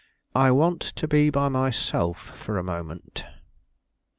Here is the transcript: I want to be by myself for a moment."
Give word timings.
I 0.33 0.49
want 0.49 0.81
to 0.81 1.07
be 1.07 1.29
by 1.29 1.47
myself 1.49 2.35
for 2.39 2.57
a 2.57 2.63
moment." 2.63 3.23